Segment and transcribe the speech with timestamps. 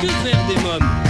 [0.00, 1.05] Que faire des mômes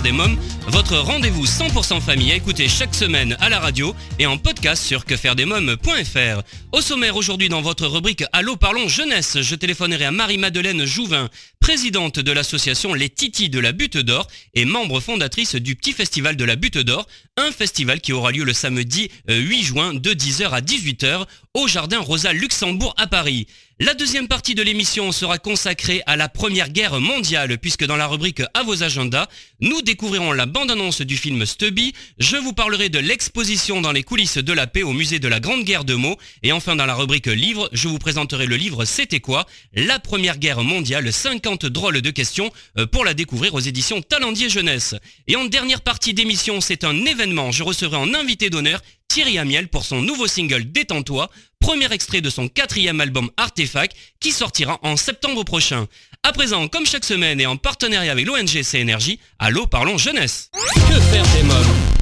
[0.00, 0.38] des mômes,
[0.68, 5.04] votre rendez-vous 100% famille à écouter chaque semaine à la radio et en podcast sur
[5.04, 6.42] quefairedesmômes.fr.
[6.72, 11.28] Au sommaire aujourd'hui dans votre rubrique Allô parlons jeunesse, je téléphonerai à Marie-Madeleine Jouvin,
[11.60, 16.36] présidente de l'association Les Titis de la Butte d'Or et membre fondatrice du Petit Festival
[16.36, 20.10] de la Butte d'Or, un festival qui aura lieu le samedi euh, 8 juin de
[20.10, 23.46] 10h à 18h au Jardin Rosa Luxembourg à Paris.
[23.78, 28.06] La deuxième partie de l'émission sera consacrée à la Première Guerre mondiale, puisque dans la
[28.06, 29.28] rubrique À vos agendas,
[29.60, 34.38] nous découvrirons la bande-annonce du film Stubby, je vous parlerai de l'exposition dans les coulisses
[34.38, 36.94] de la paix au musée de la Grande Guerre de Meaux, et enfin dans la
[36.94, 39.46] rubrique Livres, je vous présenterai le livre C'était quoi?
[39.74, 44.48] La Première Guerre mondiale, 50 drôles de questions, euh, pour la découvrir aux éditions Talendier
[44.48, 44.94] Jeunesse.
[45.26, 48.80] Et en dernière partie d'émission, c'est un événement, je recevrai en invité d'honneur
[49.12, 51.28] Thierry Amiel pour son nouveau single Détends-toi,
[51.60, 55.86] premier extrait de son quatrième album Artefact qui sortira en septembre prochain.
[56.22, 60.48] À présent, comme chaque semaine et en partenariat avec l'ONG CNRJ, Allô parlons jeunesse.
[60.54, 62.01] Que faire des mômes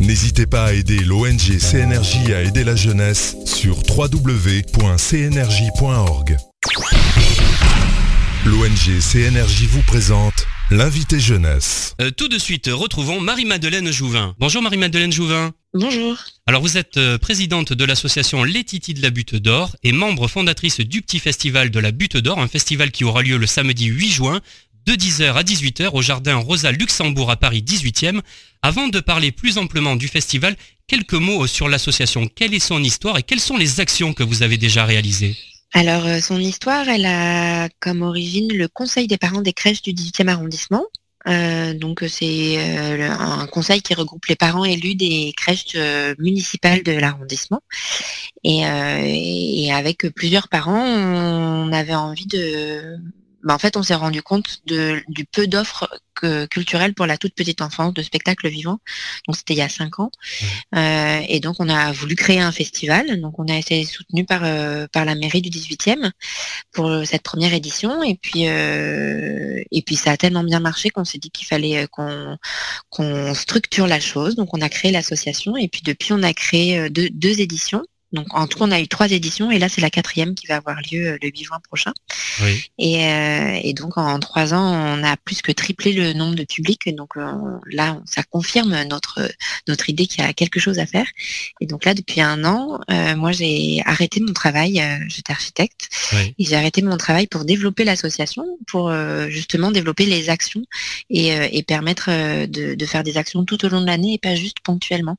[0.00, 4.56] N'hésitez pas à aider l'ONG CNRJ à aider la jeunesse sur www.cnrj.org.
[8.44, 11.94] L'ONG CNRJ vous présente l'invité jeunesse.
[12.00, 14.34] Euh, Tout de suite, retrouvons Marie-Madeleine Jouvin.
[14.38, 15.52] Bonjour Marie-Madeleine Jouvin.
[15.74, 16.16] Bonjour.
[16.46, 20.26] Alors vous êtes euh, présidente de l'association Les Titis de la Butte d'Or et membre
[20.26, 23.86] fondatrice du Petit Festival de la Butte d'Or, un festival qui aura lieu le samedi
[23.86, 24.40] 8 juin
[24.86, 28.20] de 10h à 18h au jardin Rosa Luxembourg à Paris 18e.
[28.66, 32.30] Avant de parler plus amplement du festival, quelques mots sur l'association.
[32.34, 35.36] Quelle est son histoire et quelles sont les actions que vous avez déjà réalisées?
[35.74, 39.92] Alors, euh, son histoire, elle a comme origine le Conseil des parents des crèches du
[39.92, 40.86] 18e arrondissement.
[41.28, 42.56] Euh, donc, euh, c'est
[43.02, 45.76] un conseil qui regroupe les parents élus des crèches
[46.18, 47.60] municipales de l'arrondissement.
[48.44, 52.96] Et avec plusieurs parents, on avait envie de...
[53.44, 55.88] bah, en fait, on s'est rendu compte de, du peu d'offres
[56.50, 58.78] culturelles pour la toute petite enfance de spectacles vivants.
[59.26, 60.10] Donc, c'était il y a cinq ans.
[60.74, 63.20] Euh, et donc, on a voulu créer un festival.
[63.20, 66.10] Donc, on a été soutenu par, euh, par la mairie du 18e
[66.72, 68.02] pour cette première édition.
[68.02, 71.84] Et puis, euh, et puis ça a tellement bien marché qu'on s'est dit qu'il fallait
[71.84, 72.38] euh, qu'on
[72.90, 74.36] qu'on structure la chose.
[74.36, 75.56] Donc, on a créé l'association.
[75.56, 77.82] Et puis, depuis, on a créé euh, deux, deux éditions.
[78.14, 79.50] Donc, en tout, on a eu trois éditions.
[79.50, 81.92] Et là, c'est la quatrième qui va avoir lieu euh, le 8 juin prochain.
[82.42, 82.64] Oui.
[82.78, 86.44] Et, euh, et donc en trois ans, on a plus que triplé le nombre de
[86.44, 86.88] publics.
[86.94, 87.30] Donc euh,
[87.70, 89.20] là, ça confirme notre
[89.68, 91.06] notre idée qu'il y a quelque chose à faire.
[91.60, 94.80] Et donc là, depuis un an, euh, moi j'ai arrêté mon travail.
[94.80, 96.34] euh, J'étais architecte Oui.
[96.38, 98.92] et j'ai arrêté mon travail pour développer l'association, pour
[99.28, 100.62] justement développer les actions
[101.10, 102.08] et, et permettre
[102.46, 105.16] de, de faire des actions tout au long de l'année et pas juste ponctuellement.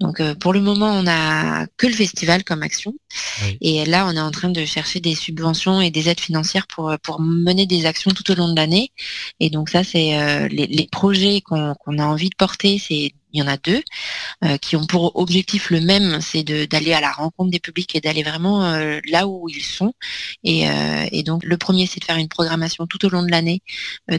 [0.00, 2.94] Donc pour le moment, on a que le festival comme action.
[3.42, 3.58] Oui.
[3.60, 6.90] Et là, on est en train de chercher des subventions et des aides financières pour,
[6.90, 8.92] euh, pour mener des actions tout au long de l'année.
[9.40, 13.12] Et donc ça, c'est euh, les, les projets qu'on qu'on a envie de porter, c'est
[13.32, 13.82] il y en a deux
[14.44, 18.00] euh, qui ont pour objectif le même, c'est d'aller à la rencontre des publics et
[18.00, 19.92] d'aller vraiment euh, là où ils sont.
[20.44, 23.30] Et, euh, et donc le premier, c'est de faire une programmation tout au long de
[23.30, 23.62] l'année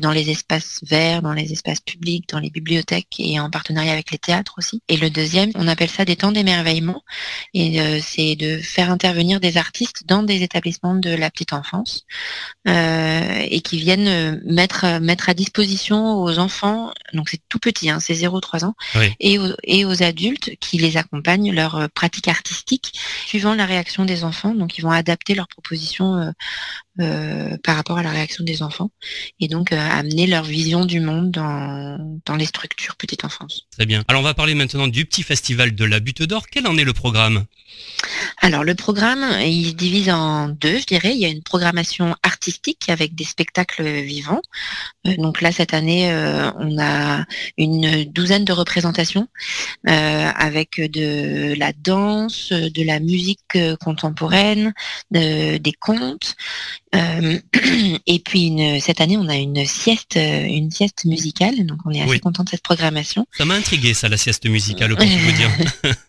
[0.02, 4.12] dans les espaces verts, dans les espaces publics, dans les bibliothèques et en partenariat avec
[4.12, 4.82] les théâtres aussi.
[4.88, 7.04] Et le deuxième, on appelle ça des temps d'émerveillement.
[7.54, 12.06] Et c'est de faire intervenir des artistes dans des établissements de la petite enfance
[12.66, 18.14] et qui viennent mettre, mettre à disposition aux enfants, donc c'est tout petit, hein, c'est
[18.14, 19.14] 0-3 ans, Oui.
[19.20, 22.94] et, aux, et aux adultes qui les accompagnent leur euh, pratique artistique
[23.26, 24.54] suivant la réaction des enfants.
[24.54, 26.32] Donc ils vont adapter leurs propositions euh,
[27.00, 28.92] euh, par rapport à la réaction des enfants
[29.40, 33.68] et donc amener leur vision du monde dans, dans les structures petite enfance.
[33.72, 34.04] Très bien.
[34.10, 36.48] Alors on va parler maintenant du petit festival de la Butte d'Or.
[36.52, 37.46] Quel en est le programme?
[38.42, 41.14] Alors le programme, il se divise en deux, je dirais.
[41.14, 44.42] Il y a une programmation artistique avec des spectacles vivants.
[45.06, 46.12] Donc là, cette année,
[46.58, 47.26] on a
[47.58, 48.89] une douzaine de représentations
[49.88, 54.74] euh, avec de la danse, de la musique musique contemporaine,
[55.12, 56.36] des contes.
[58.08, 62.20] et puis cette année, on a une sieste, une sieste musicale, donc on est assez
[62.20, 63.28] content de cette programmation.
[63.38, 65.52] Ça m'a intrigué, ça, la sieste musicale, pour vous dire.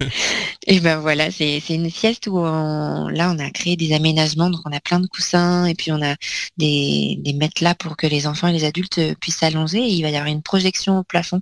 [0.67, 4.73] et ben voilà, c'est une sieste où là, on a créé des aménagements, donc on
[4.73, 6.17] a plein de coussins et puis on a
[6.57, 9.79] des, des là pour que les enfants et les adultes puissent s'allonger.
[9.79, 11.41] Et il va y avoir une projection au plafond.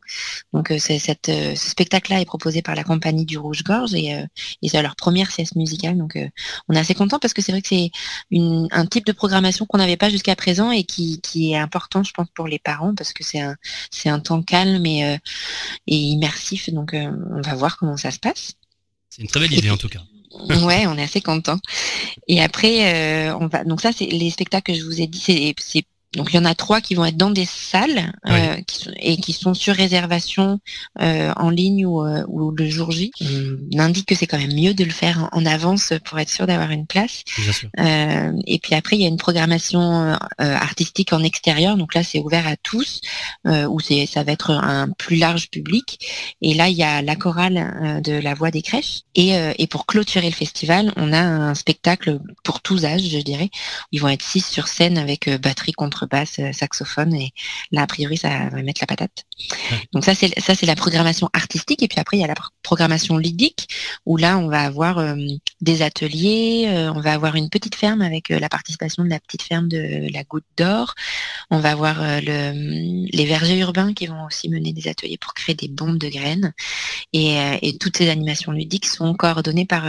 [0.53, 4.25] Donc cette, ce spectacle-là est proposé par la compagnie du Rouge-Gorge et,
[4.63, 5.97] et c'est leur première sieste musicale.
[5.97, 6.19] Donc
[6.69, 7.91] on est assez content parce que c'est vrai que c'est
[8.33, 9.28] un type de programmation
[9.69, 12.95] qu'on n'avait pas jusqu'à présent et qui, qui, est important, je pense, pour les parents
[12.95, 13.57] parce que c'est un,
[13.91, 15.17] c'est un temps calme et, euh,
[15.87, 16.71] et immersif.
[16.71, 18.55] Donc, euh, on va voir comment ça se passe.
[19.11, 20.03] C'est une très belle idée, en tout cas.
[20.63, 21.59] ouais, on est assez content.
[22.27, 23.65] Et après, euh, on va.
[23.65, 25.85] Donc ça, c'est les spectacles que je vous ai dit, c'est
[26.15, 28.57] donc il y en a trois qui vont être dans des salles euh,
[28.97, 30.59] et qui sont sur réservation
[31.01, 33.11] euh, en ligne ou, euh, ou, le jour J.
[33.75, 36.47] On indique que c'est quand même mieux de le faire en, avance pour être sûr
[36.47, 37.25] d'avoir une place.
[37.79, 41.77] et puis après il y a une programmation artistique en extérieur.
[41.77, 43.01] Donc là c'est ouvert à tous
[43.47, 45.99] ou c'est ça va être un plus large public.
[46.41, 49.03] Et là il y a la chorale de la voix des crèches.
[49.15, 53.51] Et, et pour clôturer le festival on a un spectacle pour tous âges je dirais.
[53.93, 57.33] Ils vont être six sur scène avec batterie contre basse, euh, saxophone, et
[57.73, 59.25] là, a priori, ça va mettre la patate.
[59.93, 62.35] Donc ça, c'est ça, c'est la programmation artistique, et puis après, il y a la
[62.63, 63.69] programmation ludique,
[64.07, 65.17] où là, on va avoir euh,
[65.61, 69.43] des ateliers, euh, on va avoir une petite ferme avec la participation de la petite
[69.43, 70.95] ferme de la Goutte d'Or,
[71.51, 75.55] on va avoir le, les vergers urbains qui vont aussi mener des ateliers pour créer
[75.55, 76.53] des bombes de graines,
[77.13, 77.39] et,
[77.81, 79.85] toutes ces animations ludiques sont coordonnées par,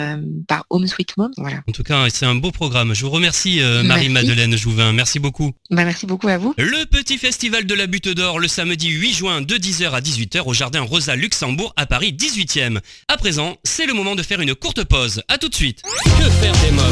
[0.47, 1.31] par Home Sweet Mom.
[1.38, 1.61] Voilà.
[1.67, 2.94] En tout cas, c'est un beau programme.
[2.94, 4.94] Je vous remercie, Marie-Madeleine Jouvin.
[4.94, 5.51] Merci beaucoup.
[5.69, 6.53] Bah, merci beaucoup à vous.
[6.57, 10.41] Le petit festival de la Butte d'Or le samedi 8 juin de 10h à 18h
[10.45, 12.79] au jardin Rosa Luxembourg à Paris 18e.
[13.07, 15.21] À présent, c'est le moment de faire une courte pause.
[15.27, 15.81] À tout de suite.
[15.81, 16.85] Que faire des mômes?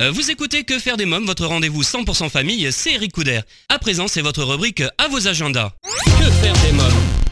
[0.00, 3.40] Euh, Vous écoutez Que faire des mômes, votre rendez-vous 100% famille, c'est Eric Couder.
[3.68, 5.72] À présent, c'est votre rubrique à vos agendas.
[5.82, 6.70] Que faire des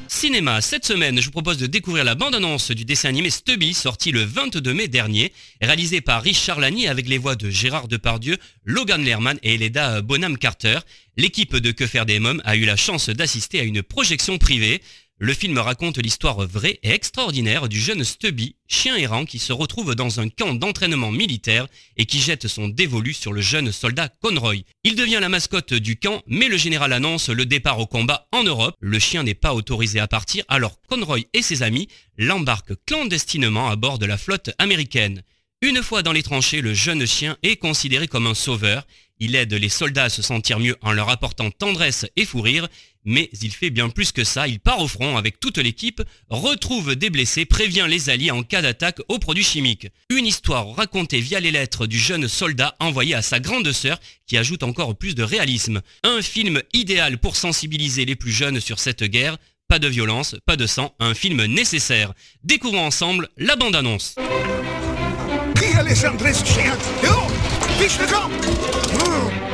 [0.09, 4.11] Cinéma, cette semaine, je vous propose de découvrir la bande-annonce du dessin animé Stubby, sorti
[4.11, 9.05] le 22 mai dernier, réalisé par Richard Lani avec les voix de Gérard Depardieu, Logan
[9.05, 10.81] Lerman et Leda Bonham Carter.
[11.17, 14.83] L'équipe de Que faire des mômes a eu la chance d'assister à une projection privée.
[15.19, 19.95] Le film raconte l'histoire vraie et extraordinaire du jeune Stubby, chien errant qui se retrouve
[19.95, 24.65] dans un camp d'entraînement militaire et qui jette son dévolu sur le jeune soldat Conroy.
[24.83, 28.43] Il devient la mascotte du camp, mais le général annonce le départ au combat en
[28.43, 28.75] Europe.
[28.81, 31.87] Le chien n'est pas autorisé à partir, alors Conroy et ses amis
[32.19, 35.23] l'embarquent clandestinement à bord de la flotte américaine.
[35.61, 38.85] Une fois dans les tranchées, le jeune chien est considéré comme un sauveur.
[39.21, 42.67] Il aide les soldats à se sentir mieux en leur apportant tendresse et fou rire,
[43.05, 46.95] mais il fait bien plus que ça, il part au front avec toute l'équipe, retrouve
[46.97, 49.89] des blessés, prévient les alliés en cas d'attaque aux produits chimiques.
[50.11, 54.37] Une histoire racontée via les lettres du jeune soldat envoyé à sa grande sœur qui
[54.37, 55.83] ajoute encore plus de réalisme.
[56.05, 59.37] Un film idéal pour sensibiliser les plus jeunes sur cette guerre,
[59.69, 62.13] pas de violence, pas de sang, un film nécessaire.
[62.45, 64.17] Découvrons ensemble la bande-annonce.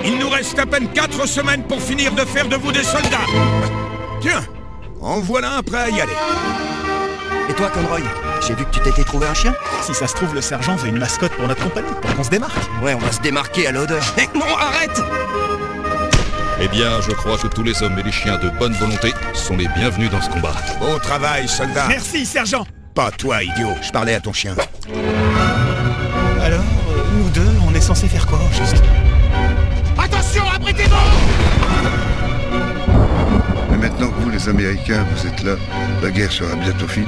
[0.09, 3.27] Il nous reste à peine 4 semaines pour finir de faire de vous des soldats.
[4.23, 4.41] Tiens,
[5.03, 6.17] en voilà un prêt à y aller.
[7.51, 8.01] Et toi, Conroy
[8.47, 9.55] J'ai vu que tu t'étais trouvé un chien.
[9.83, 12.31] Si ça se trouve, le sergent veut une mascotte pour notre compagnie, pour qu'on se
[12.31, 12.57] démarque.
[12.83, 14.03] Ouais, on va se démarquer à l'odeur.
[14.17, 14.99] Eh non, arrête!
[16.63, 19.59] Eh bien, je crois que tous les hommes et les chiens de bonne volonté sont
[19.59, 20.55] les bienvenus dans ce combat.
[20.81, 21.87] Bon travail, soldat.
[21.87, 22.67] Merci, sergent.
[22.95, 24.55] Pas toi, idiot, je parlais à ton chien.
[26.43, 26.65] Alors,
[27.13, 28.83] nous deux, on est censé faire quoi, juste?
[34.49, 35.57] Les Américains, vous êtes là,
[36.03, 37.07] la guerre sera bientôt finie.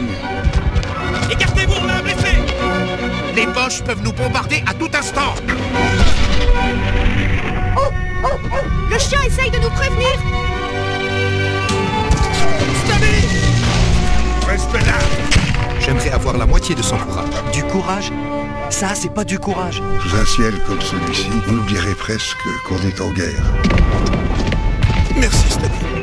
[1.31, 2.37] Écartez-vous, on a un blessé
[3.35, 5.35] Les poches peuvent nous bombarder à tout instant
[8.91, 10.09] Le chien essaye de nous prévenir
[12.85, 13.23] Stanley
[14.47, 14.99] Reste là
[15.81, 17.53] J'aimerais avoir la moitié de son courage.
[17.53, 18.13] Du courage
[18.71, 19.83] Ça, c'est pas du courage.
[20.03, 23.45] Sous un ciel comme celui-ci, on oublierait presque qu'on est en guerre.
[25.17, 26.00] Merci, Stubby.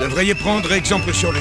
[0.00, 1.40] Devriez prendre exemple sur lui.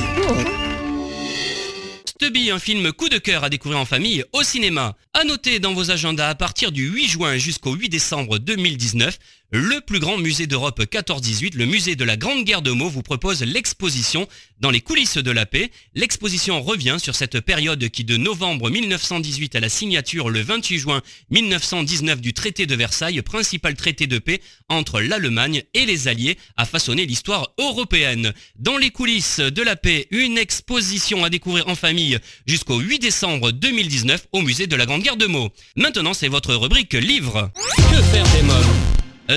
[2.06, 4.96] Stubby, un film coup de cœur à découvrir en famille au cinéma.
[5.14, 9.20] À noter dans vos agendas à partir du 8 juin jusqu'au 8 décembre 2019,
[9.52, 13.04] le plus grand musée d'Europe 14-18, le musée de la Grande Guerre de Meaux, vous
[13.04, 14.28] propose l'exposition
[14.60, 15.72] dans les coulisses de la paix.
[15.94, 21.02] L'exposition revient sur cette période qui de novembre 1918 à la signature le 28 juin
[21.30, 26.66] 1919 du traité de Versailles, principal traité de paix entre l'Allemagne et les Alliés, a
[26.66, 28.34] façonné l'histoire européenne.
[28.58, 33.52] Dans les coulisses de la paix, une exposition à découvrir en famille jusqu'au 8 décembre
[33.52, 35.50] 2019 au musée de la Grande Guerre de Meaux.
[35.76, 37.52] Maintenant, c'est votre rubrique livre.
[37.78, 38.44] Que faire des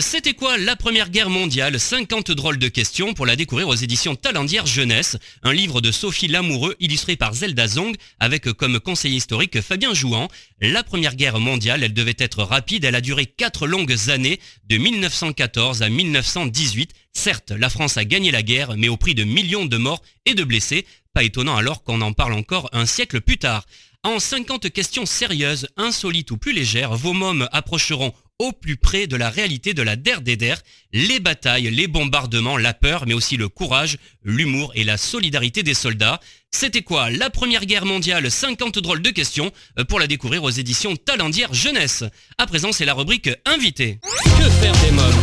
[0.01, 1.81] c'était quoi la Première Guerre mondiale?
[1.81, 6.29] 50 drôles de questions pour la découvrir aux éditions Talendière Jeunesse, un livre de Sophie
[6.29, 10.29] Lamoureux illustré par Zelda Zong avec comme conseiller historique Fabien Jouan.
[10.61, 14.77] La Première Guerre mondiale, elle devait être rapide, elle a duré 4 longues années, de
[14.77, 16.93] 1914 à 1918.
[17.15, 20.35] Certes, la France a gagné la guerre, mais au prix de millions de morts et
[20.35, 20.85] de blessés.
[21.15, 23.65] Pas étonnant alors qu'on en parle encore un siècle plus tard.
[24.05, 29.17] En 50 questions sérieuses, insolites ou plus légères, vos mômes approcheront au plus près de
[29.17, 30.59] la réalité de la der des der,
[30.93, 35.75] les batailles, les bombardements, la peur, mais aussi le courage, l'humour et la solidarité des
[35.75, 36.21] soldats.
[36.53, 38.31] C'était quoi la Première Guerre mondiale?
[38.31, 42.05] 50 drôles de questions euh, pour la découvrir aux éditions Talendière Jeunesse.
[42.39, 43.99] À présent, c'est la rubrique Invité.
[44.25, 45.23] Que faire des mômes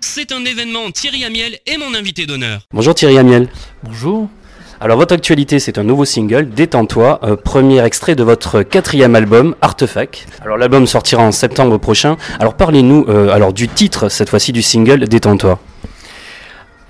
[0.00, 2.66] C'est un événement Thierry Amiel est mon invité d'honneur.
[2.72, 3.48] Bonjour Thierry Amiel.
[3.84, 4.28] Bonjour.
[4.80, 9.56] Alors votre actualité, c'est un nouveau single, Détends-toi, euh, premier extrait de votre quatrième album,
[9.60, 10.28] Artefact.
[10.40, 12.16] Alors l'album sortira en septembre prochain.
[12.38, 15.58] Alors parlez-nous euh, alors du titre cette fois-ci du single, Détends-toi.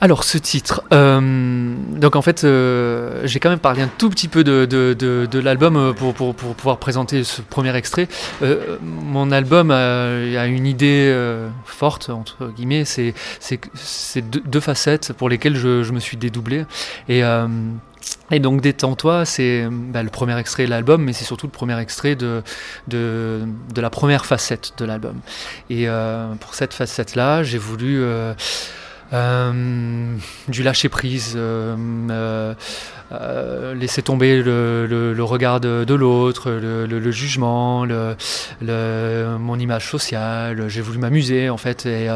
[0.00, 4.44] Alors ce titre, euh, donc en fait j'ai quand même parlé un tout petit peu
[4.44, 8.06] de, l'album pour, pouvoir présenter ce premier extrait.
[8.80, 11.12] mon album a, une idée
[11.64, 13.12] forte, entre guillemets, c'est
[14.20, 16.64] deux, facettes pour lesquelles je, me suis dédoublé.
[17.08, 17.22] Et,
[18.30, 21.78] et donc Détends-toi, c'est bah, le premier extrait de l'album, mais c'est surtout le premier
[21.80, 22.42] extrait de,
[22.86, 25.16] de, la première facette de l'album.
[25.70, 25.86] Et
[26.40, 28.02] pour cette facette-là, j'ai voulu...
[28.02, 28.34] Euh,
[29.12, 32.54] du lâcher prise, euh,
[33.10, 37.86] euh, laisser tomber le, regard de, l'autre, le, jugement,
[38.60, 40.68] mon image sociale.
[40.68, 42.08] J'ai voulu m'amuser en fait et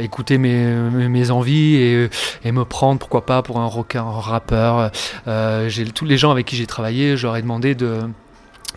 [0.00, 1.76] écouter mes, envies
[2.44, 4.90] et, me prendre pourquoi pas pour un rocker, un rappeur.
[5.94, 8.00] tous les gens avec qui j'ai travaillé, j'aurais demandé de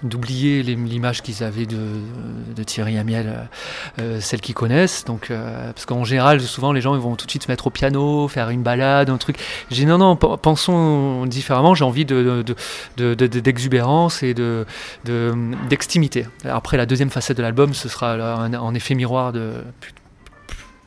[0.06, 5.06] d'oublier l'image qu'ils avaient de, Thierry Amiel, euh, euh, celle qu'ils connaissent.
[5.06, 7.68] Donc, euh, parce qu'en général, souvent, les gens ils vont tout de suite se mettre
[7.68, 9.38] au piano, faire une balade, un truc.
[9.70, 11.76] J'ai dit non, non, pensons différemment.
[11.76, 14.66] J'ai envie d'exubérance et de
[15.70, 16.26] d'extimité.
[16.46, 19.52] Après, la deuxième facette de l'album, ce sera en effet miroir de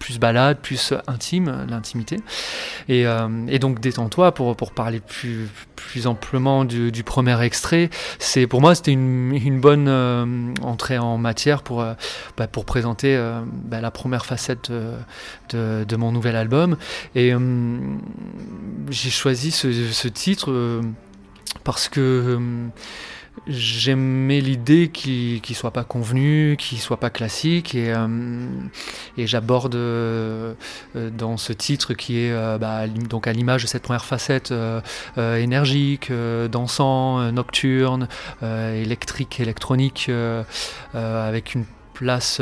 [0.09, 2.17] plus balade, plus intime, l'intimité.
[2.88, 7.91] Et, euh, donc détends-toi pour, pour parler plus, plus amplement du, premier extrait.
[8.19, 10.25] C'est pour moi c'était une, bonne euh,
[10.62, 11.93] entrée en matière pour, euh,
[12.38, 13.21] bah, pour présenter
[13.65, 16.79] bah, la première facette de, de, mon nouvel album.
[17.15, 17.35] Et
[18.88, 20.81] j'ai choisi ce, ce titre
[21.65, 22.38] parce que
[23.47, 28.07] J'aimais l'idée qu'il ne soit pas convenu, qu'il soit pas classique, et, euh,
[29.16, 30.54] j'aborde euh,
[30.95, 34.52] dans ce titre qui est euh, bah, donc à l'image de cette première facette
[35.16, 36.11] énergique,
[36.50, 38.09] dansant, nocturne,
[38.42, 40.11] électrique, électronique,
[40.95, 41.64] avec une
[41.95, 42.40] place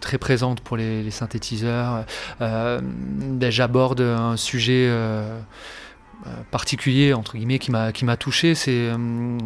[0.00, 2.04] très présente pour les, synthétiseurs.
[2.40, 4.90] Ben, j'aborde un sujet
[6.50, 9.38] particulier entre guillemets qui m'a qui m'a touché c'est euh,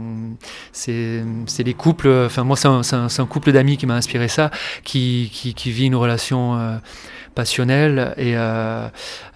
[0.72, 4.28] c'est c'est les couples enfin moi c'est un, un, un, couple d'amis qui m'a inspiré
[4.28, 4.50] ça
[4.84, 6.76] qui, qui, vit une relation euh,
[7.34, 8.88] passionnelle et euh,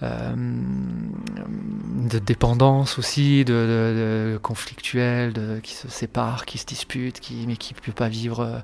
[0.03, 7.45] euh, de dépendance aussi, de, de, conflictuelle, de, qui se séparent, qui se disputent, qui,
[7.47, 8.61] mais qui peuvent pas vivre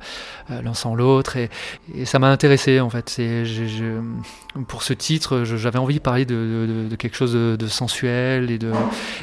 [0.51, 1.37] euh, l'un sans l'autre.
[1.37, 1.49] Et,
[2.05, 3.13] ça m'a intéressé en fait.
[3.17, 4.01] Je,
[4.67, 8.57] pour ce titre, j'avais envie de parler de, quelque chose de, sensuel et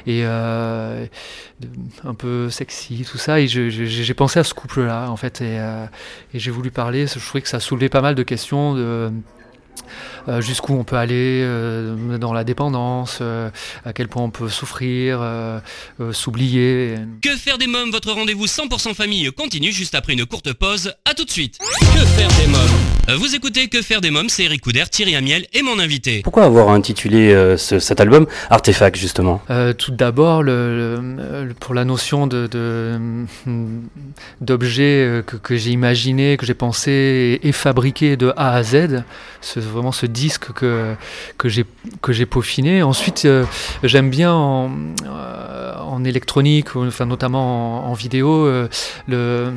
[0.06, 3.40] et un peu sexy, tout ça.
[3.40, 5.56] Et j'ai pensé à ce couple-là en fait et,
[6.34, 7.06] et j'ai voulu parler.
[7.06, 9.10] Je trouvais que ça soulevait pas mal de questions de
[10.28, 13.50] euh, jusqu'où on peut aller euh, dans la dépendance, euh,
[13.84, 15.20] à quel point on peut souffrir,
[16.12, 16.96] s'oublier.
[17.22, 17.90] Que faire des mômes?
[17.90, 20.94] Votre rendez-vous 100% famille continue juste après une courte pause.
[21.04, 21.58] À tout de suite.
[21.80, 23.18] Que faire des mômes?
[23.18, 26.20] Vous écoutez Que faire des mômes, c'est Eric Couder, Thierry Amiel et mon invité.
[26.22, 29.42] Pourquoi avoir intitulé cet album Artefact justement?
[29.78, 30.44] Tout d'abord,
[31.60, 32.48] pour la notion de,
[34.40, 39.04] d'objet que, que j'ai imaginé, que j'ai pensé et fabriqué de A à Z,
[39.68, 40.94] vraiment ce disque que,
[41.36, 42.82] que j'ai peaufiné.
[42.82, 43.44] Ensuite, euh,
[43.82, 44.70] j'aime bien en,
[45.04, 48.68] euh, en, électronique, enfin, notamment en, vidéo, euh,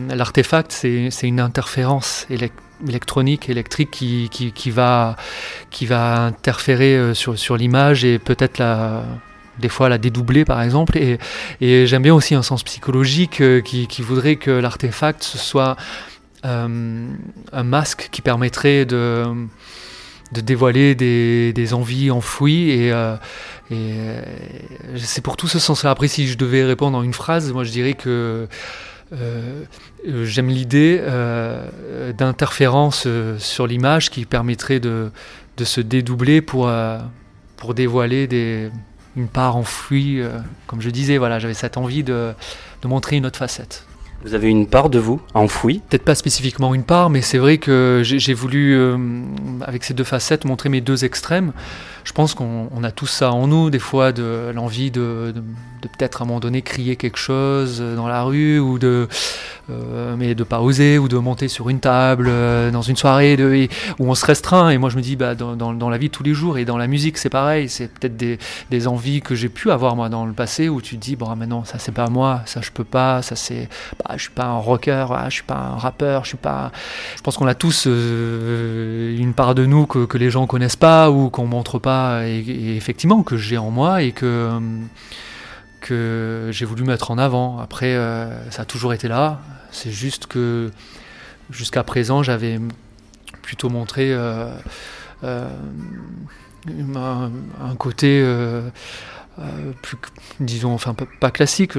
[0.09, 2.27] l'artefact, c'est une interférence
[2.87, 5.15] électronique, électrique qui, qui, va,
[5.69, 9.03] qui va interférer sur, sur l'image et peut-être la
[9.59, 10.97] des fois la dédoubler par exemple.
[10.97, 11.19] Et,
[11.59, 15.75] j'aime bien aussi un sens psychologique qui, qui, voudrait que l'artefact soit
[16.43, 19.25] un masque qui permettrait de,
[20.31, 22.69] de dévoiler des, envies enfouies.
[22.69, 22.93] Et,
[23.71, 24.13] et
[24.97, 25.91] c'est pour tout ce sens-là.
[25.91, 28.47] Après, si je devais répondre en une phrase, moi je dirais que
[29.13, 29.63] euh,
[30.23, 35.11] j'aime l'idée euh, d'interférence euh, sur l'image qui permettrait de,
[35.61, 36.71] se dédoubler pour,
[37.55, 38.71] pour dévoiler
[39.15, 40.19] une part enfouie.
[40.65, 42.33] comme je disais, voilà, j'avais cette envie de
[42.83, 43.85] montrer une autre facette.
[44.23, 47.57] Vous avez une part de vous enfouie Peut-être pas spécifiquement une part, mais c'est vrai
[47.57, 48.77] que j'ai voulu,
[49.61, 51.53] avec ces deux facettes, montrer mes deux extrêmes.
[52.03, 55.33] Je pense qu'on a tous ça en nous, des fois, de l'envie de,
[55.87, 59.07] peut-être à un moment donné crier quelque chose euh, dans la rue ou de
[59.69, 63.37] euh, mais de pas oser ou de monter sur une table euh, dans une soirée
[63.99, 66.23] où on se restreint et moi je me dis bah, dans, la vie de tous
[66.23, 69.69] les jours et dans la musique c'est pareil c'est peut-être des, envies que j'ai pu
[69.69, 71.91] avoir moi dans le passé où tu te dis bon ah, mais non ça c'est
[71.91, 73.69] pas moi ça je peux pas ça c'est
[74.03, 76.71] bah, je suis pas un rocker ah, je suis pas un rappeur je suis pas
[77.15, 81.29] je pense qu'on a tous une part de nous que, les gens connaissent pas ou
[81.29, 84.59] qu'on montre pas et, effectivement que j'ai en moi et que
[85.81, 87.59] que j'ai voulu mettre en avant.
[87.59, 89.41] Après, euh, ça a toujours été là.
[89.71, 90.71] C'est juste que
[91.49, 92.59] jusqu'à présent, j'avais
[93.41, 94.53] plutôt montré euh,
[95.23, 95.49] euh,
[96.95, 98.23] un, côté
[99.41, 99.97] euh, plus,
[100.39, 101.73] disons, enfin pas, classique,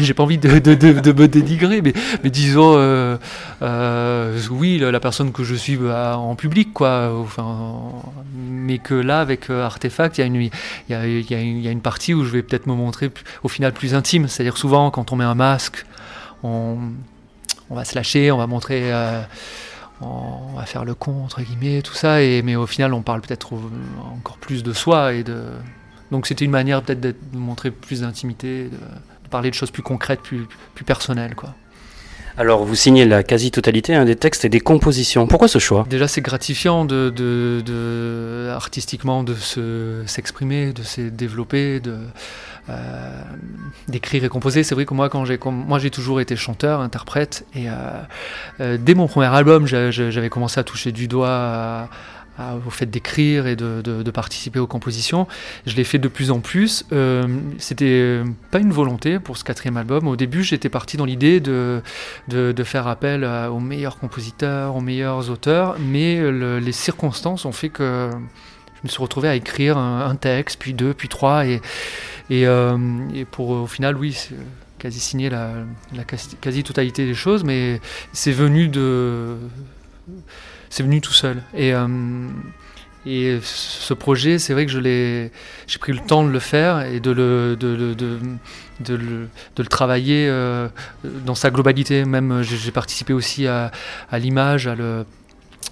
[0.00, 1.92] j'ai pas envie de, me dénigrer, mais,
[2.30, 3.16] disons, euh,
[3.62, 7.12] euh, oui, la, personne que je suis bah, en public, quoi,
[8.36, 12.42] mais que là, avec Artefact, il y, a une, y, y, partie où je vais
[12.42, 13.10] peut-être me montrer
[13.42, 15.84] au final plus intime, c'est-à-dire souvent quand on met un masque,
[16.42, 16.78] on,
[17.68, 18.92] on va se lâcher, on va montrer
[20.02, 23.22] on va faire le con entre guillemets tout ça et mais au final on parle
[23.22, 23.54] peut-être
[24.14, 25.42] encore plus de soi et de
[26.10, 30.20] donc c'était une manière peut-être de montrer plus d'intimité, de, parler de choses plus concrètes,
[30.20, 31.34] plus, plus personnelles.
[31.34, 31.54] Quoi.
[32.38, 35.26] Alors, vous signez la quasi-totalité hein, des textes et des compositions.
[35.26, 35.86] Pourquoi ce choix?
[35.88, 39.34] Déjà, c'est gratifiant de, de, artistiquement de
[40.06, 41.96] s'exprimer, de se développer, de
[42.68, 43.22] euh,
[43.88, 44.64] d'écrire et composer.
[44.64, 47.72] C'est vrai que moi, quand j'ai moi, j'ai toujours été chanteur, interprète, et euh,
[48.60, 51.28] euh, dès mon premier album, j'avais commencé à toucher du doigt.
[51.28, 51.88] À,
[52.38, 55.26] au fait d'écrire et de, participer aux compositions.
[55.66, 56.84] Je l'ai fait de plus en plus.
[56.92, 57.26] Euh,
[57.58, 60.08] C'était pas une volonté pour ce quatrième album.
[60.08, 61.82] Au début, j'étais parti dans l'idée de,
[62.64, 66.20] faire appel aux meilleurs compositeurs, aux meilleurs auteurs, mais
[66.60, 68.10] les circonstances ont fait que
[68.76, 71.60] je me suis retrouvé à écrire un, texte, puis deux, puis trois, et,
[72.30, 72.76] et, euh,
[73.30, 74.28] pour au final, oui,
[74.78, 75.52] quasi signer la,
[75.94, 77.80] la quasi-totalité des choses, mais
[78.12, 79.36] c'est venu de
[80.70, 81.42] c'est venu tout seul.
[81.54, 81.86] Et, euh,
[83.06, 85.30] et ce projet, c'est vrai que je l'ai,
[85.66, 88.18] j'ai pris le temps de le faire et de le, de, de,
[88.80, 90.68] de, le, travailler euh,
[91.24, 92.04] dans sa globalité.
[92.04, 93.70] Même, j'ai participé aussi à,
[94.12, 95.04] l'image, à le,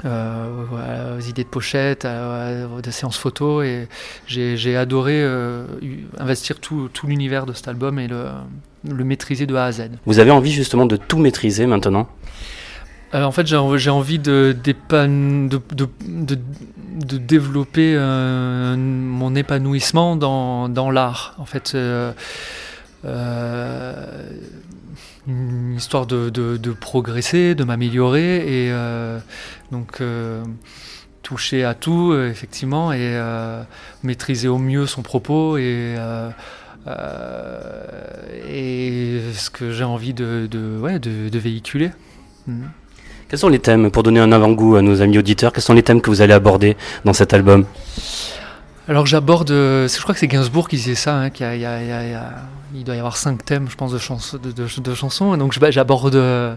[0.05, 3.89] euh, aux idées de pochette, à, des séances photo, et
[4.27, 5.25] j'ai adoré
[6.19, 8.27] investir tout, tout l'univers de cet album et le,
[8.89, 9.91] le maîtriser de A à Z.
[10.07, 12.09] Vous avez envie justement de tout maîtriser maintenant?
[12.09, 12.54] euh,
[13.23, 14.57] en fait, j'ai envie de,
[17.19, 21.37] développer euh, mon épanouissement dans, l'art.
[21.39, 22.13] En fait, euh,
[25.27, 28.73] une histoire de, progresser, de m'améliorer et
[29.71, 30.03] donc
[31.23, 33.17] toucher à tout, effectivement, et
[34.03, 35.95] maîtriser au mieux son propos et.
[36.87, 37.71] ce
[39.51, 40.49] que j'ai envie de,
[41.33, 41.93] véhiculer.
[42.49, 42.65] Mm.
[43.29, 45.83] Quels sont les thèmes, pour donner un avant-goût à nos amis auditeurs, quels sont les
[45.83, 47.65] thèmes que vous allez aborder dans cet album?
[48.87, 53.17] Alors j'aborde, euh, je crois que c'est Gainsbourg qui disait ça, il doit y avoir
[53.17, 55.35] cinq thèmes, je pense, de, chansons, de, chansons.
[55.39, 56.55] Donc j'aborde euh,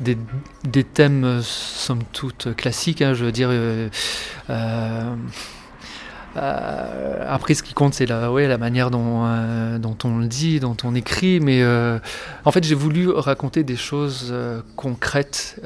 [0.00, 3.02] des, thèmes, euh, somme toute, classiques.
[3.02, 3.50] Hein, je veux dire,
[6.36, 10.60] après, ce qui compte, c'est la, ouais, la manière dont, euh, dont on le dit,
[10.60, 11.40] dont on écrit.
[11.40, 11.98] Mais euh,
[12.44, 14.34] en fait, j'ai voulu raconter des choses
[14.76, 15.60] concrètes,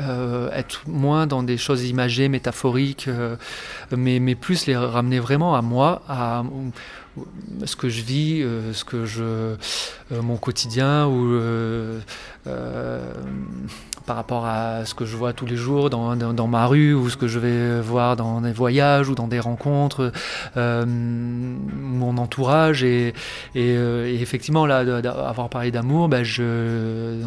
[0.52, 3.08] être moins dans des choses imagées, métaphoriques,
[3.90, 6.42] mais, mais plus les ramener vraiment à moi, à
[7.64, 9.56] ce que je vis, ce que je,
[10.10, 11.40] mon quotidien, ou
[14.08, 17.10] par rapport à ce que je vois tous les jours dans, dans, ma rue ou
[17.10, 20.12] ce que je vais voir dans des voyages ou dans des rencontres,
[20.56, 22.82] euh, mon entourage.
[22.82, 23.08] Et,
[23.54, 24.78] et, euh, effectivement, là,
[25.28, 27.20] avoir parlé d'amour, ben je,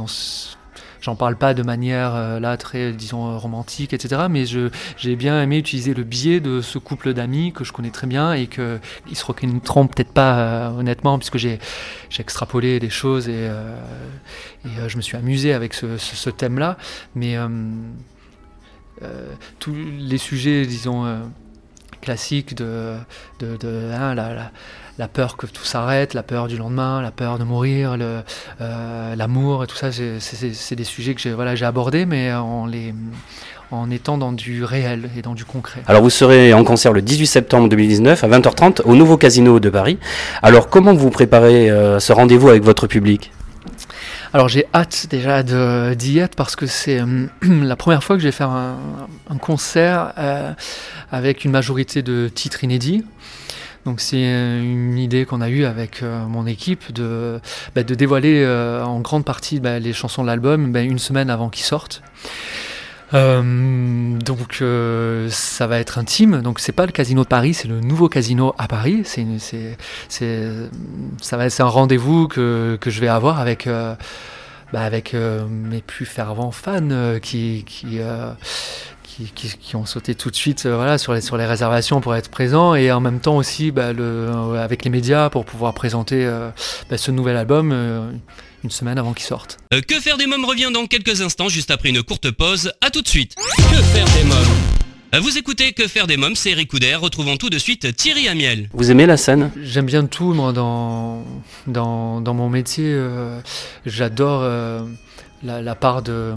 [1.01, 4.23] j'en parle pas de manière là très, disons, romantique, etc.
[4.29, 8.07] Mais j'ai bien aimé utiliser le biais de ce couple d'amis que je connais très
[8.07, 8.79] bien et qu'ils
[9.15, 11.59] se reconnaîtront peut-être pas honnêtement, puisque j'ai
[12.19, 13.49] extrapolé des choses et,
[14.65, 16.77] et je me suis amusé avec ce, ce thème-là.
[17.15, 17.35] Mais
[19.59, 21.05] tous les sujets, disons
[22.01, 22.95] classique de,
[23.41, 24.15] hein,
[24.97, 29.63] la, peur que tout s'arrête, la peur du lendemain, la peur de mourir, euh, l'amour
[29.63, 32.93] et tout ça, c'est des sujets que j'ai voilà, abordés, mais en, les,
[33.91, 35.81] étant dans du réel et dans du concret.
[35.87, 39.69] Alors vous serez en concert le 18 septembre 2019 à 20h30 au nouveau casino de
[39.69, 39.97] Paris.
[40.41, 43.31] Alors comment vous préparez euh, ce rendez-vous avec votre public?
[44.33, 48.27] Alors j'ai hâte déjà d'y être parce que c'est euh, la première fois que je
[48.27, 48.77] vais faire un,
[49.39, 50.53] concert euh,
[51.11, 53.03] avec une majorité de titres inédits.
[53.85, 57.41] Donc c'est euh, une idée qu'on a eue avec mon équipe de,
[57.75, 58.45] bah, dévoiler
[58.85, 62.01] en grande partie bah, les chansons de l'album bah, une semaine avant qu'ils sortent.
[63.13, 66.41] Euh, donc euh, ça va être intime.
[66.41, 69.01] Donc c'est pas le casino de Paris, c'est le nouveau casino à Paris.
[69.05, 69.25] C'est
[70.09, 73.95] ça va c'est un rendez-vous que, que, je vais avoir avec euh,
[74.73, 77.99] bah avec mes plus fervents fans qui qui,
[79.03, 82.29] qui, qui ont sauté tout de suite voilà sur les sur les réservations pour être
[82.29, 86.25] présents et en même temps aussi bah, le, avec les médias pour pouvoir présenter
[86.89, 88.21] bah, ce nouvel album
[88.63, 89.57] une semaine avant qu'il sorte.
[89.73, 92.71] Euh, que faire des mômes revient dans quelques instants, juste après une courte pause.
[92.81, 93.35] À tout de suite.
[93.35, 94.37] Que faire des mômes
[95.13, 96.95] euh, vous écoutez Que faire des mômes, c'est Eric Couder.
[96.95, 98.69] Retrouvons tout de suite Thierry Amiel.
[98.71, 101.25] Vous aimez la scène J'aime bien tout, moi, dans,
[101.67, 102.85] dans, dans mon métier.
[102.87, 103.41] Euh,
[103.85, 104.43] j'adore
[105.43, 106.33] la, la, part de,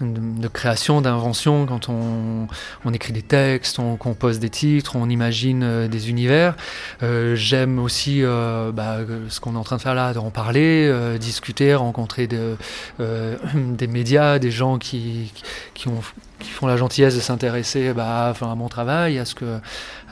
[0.00, 2.46] de, création, d'invention, quand on,
[2.84, 6.56] on, écrit des textes, on compose des titres, on imagine euh, des univers.
[7.02, 8.98] Euh, j'aime aussi euh, bah,
[9.28, 12.56] ce qu'on est en train de faire là, d'en parler, discuter, rencontrer de,
[13.54, 15.32] des médias, des gens qui,
[15.74, 16.00] qui, ont,
[16.38, 19.58] qui font la gentillesse de s'intéresser bah, à mon travail, à ce que,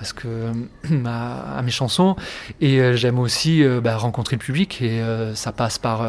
[0.01, 0.53] à, ce que,
[1.07, 2.17] à, mes chansons.
[2.61, 5.03] Et j'aime aussi bah, rencontrer le public et
[5.35, 6.03] ça passe par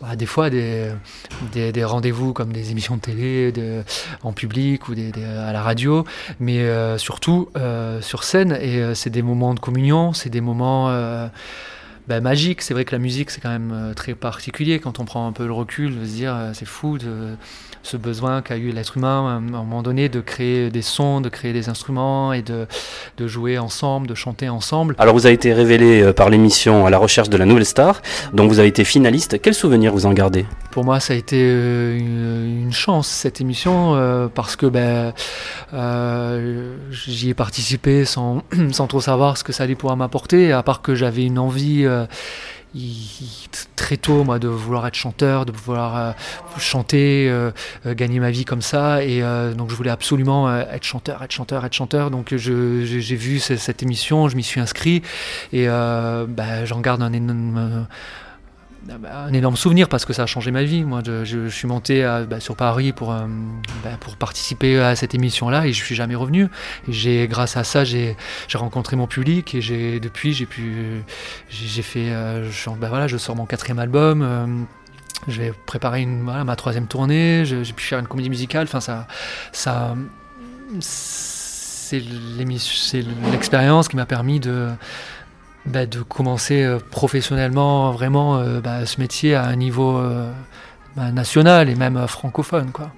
[0.00, 0.90] bah, des fois des,
[1.52, 3.82] des, rendez-vous comme des émissions de télé de,
[4.22, 6.04] en public ou des, à la radio,
[6.38, 8.58] mais euh, surtout euh, sur scène.
[8.60, 10.90] Et euh, c'est des moments de communion, c'est des moments
[12.08, 12.62] bah, magiques.
[12.62, 15.46] C'est vrai que la musique, c'est quand même très particulier quand on prend un peu
[15.46, 17.36] le recul, de se dire c'est fou de
[17.86, 21.28] ce besoin qu'a eu l'être humain à un moment donné de créer des sons, de
[21.28, 22.66] créer des instruments et de,
[23.16, 24.96] de jouer ensemble, de chanter ensemble.
[24.98, 28.02] Alors vous avez été révélé euh, par l'émission À la recherche de la nouvelle star,
[28.32, 29.40] dont vous avez été finaliste.
[29.40, 30.46] Quel souvenir vous en gardez?
[30.72, 35.12] Pour moi, ça a été euh, une, chance cette émission euh, parce que ben,
[36.90, 38.42] j'y ai participé sans,
[38.72, 41.86] sans trop savoir ce que ça allait pouvoir m'apporter, à part que j'avais une envie
[43.74, 46.12] très tôt moi de vouloir être chanteur, de vouloir euh,
[46.58, 47.50] chanter, euh,
[47.86, 49.02] euh, gagner ma vie comme ça.
[49.02, 49.20] Et
[49.56, 52.10] donc je voulais absolument être chanteur, être chanteur, être chanteur.
[52.10, 55.02] Donc j'ai vu cette émission, je m'y suis inscrit.
[55.52, 57.86] Et bah, j'en garde un énorme
[58.90, 60.84] un énorme souvenir parce que ça a changé ma vie.
[60.84, 63.26] Moi, je, suis monté bah, sur Paris pour, euh,
[63.84, 66.48] bah, pour participer à cette émission-là et je suis jamais revenu.
[66.88, 68.16] J'ai, grâce à ça, j'ai,
[68.54, 71.02] rencontré mon public et j'ai, depuis, j'ai pu,
[71.48, 74.22] j'ai, fait, euh, je, bah, voilà, je sors mon quatrième album.
[74.22, 74.46] Euh,
[75.28, 77.44] je vais préparer ma troisième tournée.
[77.44, 78.64] J'ai pu faire une comédie musicale.
[78.64, 79.08] Enfin, ça,
[79.52, 79.96] ça,
[80.80, 82.02] c'est
[83.32, 84.68] l'expérience qui m'a permis de
[85.66, 90.30] bah, de commencer euh, professionnellement vraiment euh, bah, ce métier à un niveau euh,
[90.96, 92.70] bah, national et même francophone.
[92.72, 92.90] Quoi.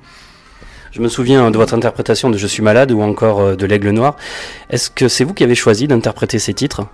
[0.92, 4.16] Je me souviens de votre interprétation de Je suis malade ou encore de L'Aigle Noir.
[4.70, 6.86] Est-ce que c'est vous qui avez choisi d'interpréter ces titres?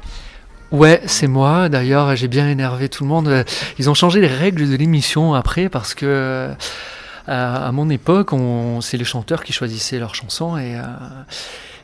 [0.70, 1.68] Ouais, c'est moi.
[1.68, 3.44] D'ailleurs, j'ai bien énervé tout le monde.
[3.78, 6.50] Ils ont changé les règles de l'émission après parce que
[7.28, 8.30] à, mon époque,
[8.80, 10.76] c'est les chanteurs qui choisissaient leurs chansons et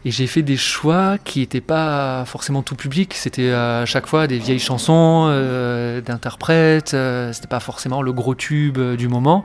[0.04, 3.12] et j'ai fait des choix qui n'étaient pas forcément tout public.
[3.14, 6.94] C'était à chaque fois des vieilles chansons euh, d'interprètes.
[6.94, 9.44] Euh, c'était pas forcément le gros tube euh, du moment.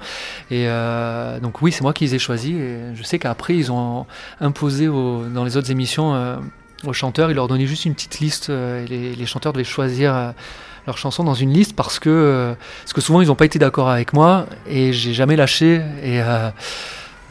[0.51, 2.55] Et euh, donc oui, c'est moi qui les ai choisis.
[2.93, 4.05] Je sais qu'après, ils ont
[4.39, 6.39] imposé dans les autres émissions
[6.85, 8.49] aux chanteurs, ils leur donnaient juste une petite liste.
[8.49, 10.33] les, chanteurs devaient choisir
[10.85, 13.89] leurs chansons dans une liste parce que, parce que souvent ils n'ont pas été d'accord
[13.89, 15.81] avec moi et j'ai jamais lâché.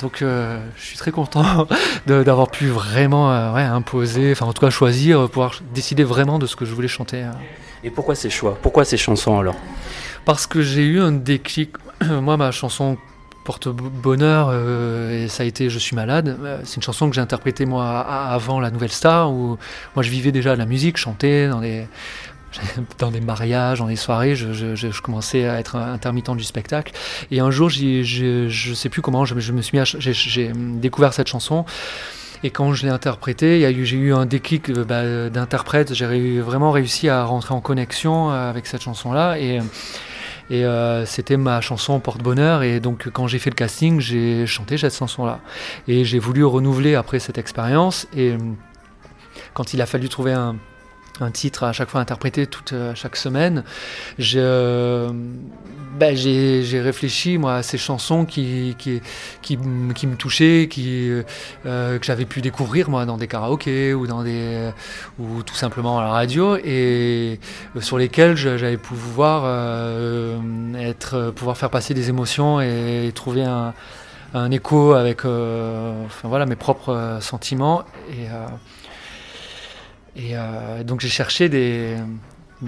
[0.00, 1.66] Donc euh, je suis très content
[2.06, 6.46] d'avoir pu vraiment euh, imposer, enfin en tout cas choisir, euh, pouvoir décider vraiment de
[6.46, 7.22] ce que je voulais chanter.
[7.22, 7.36] Hein.
[7.82, 8.58] Et pourquoi ces choix?
[8.60, 9.56] Pourquoi ces chansons alors?
[10.24, 11.70] Parce que j'ai eu un déclic.
[12.10, 12.96] Moi ma chanson
[13.44, 14.54] porte bonheur
[15.12, 16.38] et ça a été Je suis malade.
[16.64, 19.58] C'est une chanson que j'ai interprétée moi avant la Nouvelle Star où
[19.94, 21.86] moi je vivais déjà de la musique, chantais dans les
[22.98, 26.92] dans des mariages, dans des soirées, je, commençais à être intermittent du spectacle.
[27.30, 31.64] Et un jour, je ne sais plus comment, je, me suis j'ai découvert cette chanson.
[32.44, 35.94] Et quand je l'ai interprétée, j'ai eu un déclic euh, bah, d'interprète.
[35.94, 39.38] J'ai vraiment réussi à rentrer en connexion euh, avec cette chanson-là.
[39.38, 39.60] Et,
[40.50, 42.62] euh, c'était ma chanson porte-bonheur.
[42.62, 45.40] Et donc, quand j'ai fait le casting, j'ai chanté cette chanson-là.
[45.88, 48.06] Et j'ai voulu renouveler après cette expérience.
[48.14, 48.34] Et
[49.54, 50.56] quand il a fallu trouver un,
[51.20, 53.62] un titre à chaque fois interprété toute euh, chaque semaine.
[54.34, 55.10] Euh,
[55.98, 59.00] ben, j'ai réfléchi moi à ces chansons qui, qui,
[59.42, 61.08] qui, me touchaient, qui,
[61.66, 64.70] euh, que j'avais pu découvrir moi dans des karaokés ou dans des
[65.20, 67.38] ou tout simplement à la radio et
[67.80, 69.44] sur lesquelles j'avais pouvoir
[70.76, 73.72] être pouvoir faire passer des émotions et, trouver un,
[74.34, 78.26] un, écho avec enfin, voilà mes propres sentiments et
[80.16, 81.96] et euh, donc j'ai cherché des,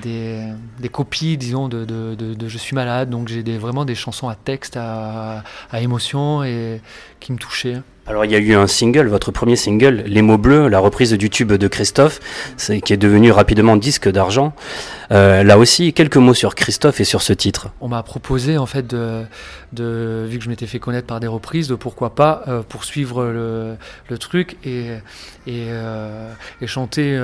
[0.01, 3.11] des, copies, disons, de, de, Je suis malade.
[3.11, 6.81] Donc j'ai vraiment des chansons à texte, à, à émotion et
[7.21, 7.81] qui me touchaient.
[8.09, 11.13] Alors il y a eu un single, votre premier single, Les mots bleus, la reprise
[11.13, 12.21] du tube de Christophe,
[12.85, 14.55] qui est devenu rapidement disque d'argent.
[15.11, 17.71] Euh, là aussi, quelques mots sur Christophe et sur ce titre.
[17.81, 19.27] On m'a proposé en fait de,
[20.29, 24.19] vu que je m'étais fait connaître par des reprises, de pourquoi pas euh, poursuivre le,
[24.19, 24.87] truc et,
[25.49, 27.19] et, euh, et chanter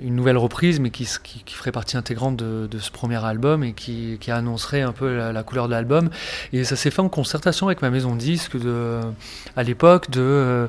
[0.00, 4.82] une nouvelle reprise, mais qui, ferait partie intégrante de, ce premier album et qui, annoncerait
[4.82, 6.10] un peu la, couleur de l'album.
[6.52, 9.00] Et ça s'est fait en concertation avec ma maison de disques de,
[9.56, 10.68] à l'époque, de,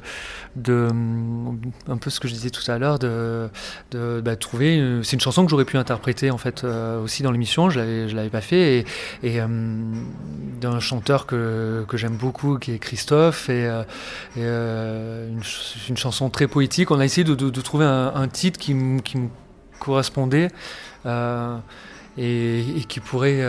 [1.88, 3.50] un peu ce que je disais tout à l'heure, de,
[3.92, 5.02] bah, trouver.
[5.04, 7.70] C'est une chanson que j'aurais pu interpréter en fait euh, aussi dans l'émission.
[7.70, 8.86] Je l'avais, l'avais pas fait et,
[9.24, 9.48] et euh,
[10.62, 13.70] d'un chanteur que, j'aime beaucoup qui est Christophe et,
[14.38, 15.44] euh, une,
[15.98, 16.92] chanson très poétique.
[16.92, 19.00] On a essayé de, trouver un, titre qui, me
[19.80, 20.50] correspondait
[22.18, 23.44] et, qui pourrait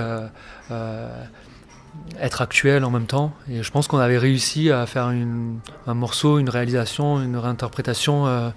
[2.21, 3.33] être actuel en même temps.
[3.51, 8.51] Et je pense qu'on avait réussi à faire un morceau, une réalisation, une réinterprétation euh,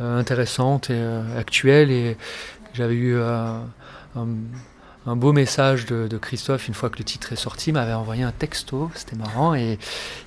[0.00, 1.90] euh, intéressante et euh, actuelle.
[1.90, 2.16] Et
[2.74, 3.66] j'avais eu un,
[5.06, 8.32] beau message de, Christophe une fois que le titre est sorti, il m'avait envoyé un
[8.32, 9.78] texto, c'était marrant, et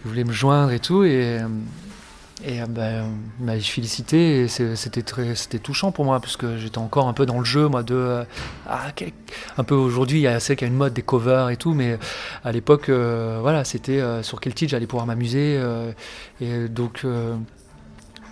[0.04, 1.04] il voulait me joindre et tout.
[2.46, 3.06] Et euh, ben,
[3.40, 7.14] il m'a félicité et c'était très c'était touchant pour moi parce que j'étais encore un
[7.14, 8.24] peu dans le jeu moi de euh,
[8.68, 8.92] ah,
[9.58, 11.58] un peu aujourd'hui il y a c'est qu'il y a une mode des covers et
[11.58, 11.98] tout mais
[12.44, 15.62] à l'époque euh, voilà c'était sur quel titre j'allais pouvoir m'amuser
[16.42, 17.06] et donc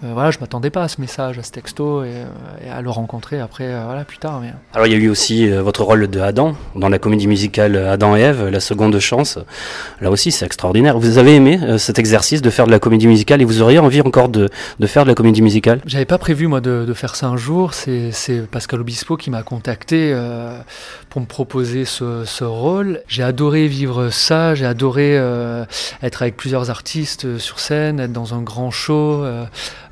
[0.03, 2.89] euh, voilà, je m'attendais pas à ce message, à ce texto, et, euh, à le
[2.89, 4.39] rencontrer après, euh, voilà, plus tard.
[4.41, 4.51] Mais...
[4.73, 8.15] Alors il y a eu aussi votre rôle de Adam dans la comédie musicale Adam
[8.15, 9.37] et Ève, la seconde chance.
[9.99, 10.97] Là aussi, c'est extraordinaire.
[10.97, 14.01] Vous avez aimé cet exercice de faire de la comédie musicale et vous auriez envie
[14.01, 15.81] encore de, de faire de la comédie musicale?
[15.85, 17.73] J'avais pas prévu moi de, de, faire ça un jour.
[17.73, 18.11] C'est
[18.49, 20.15] Pascal Obispo qui m'a contacté
[21.09, 23.01] pour me proposer ce, ce rôle.
[23.07, 24.55] J'ai adoré vivre ça.
[24.55, 25.15] J'ai adoré
[26.01, 29.23] être avec plusieurs artistes sur scène, être dans un grand show.